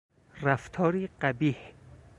رفتاری 0.41 1.09
قبیح 1.21 1.73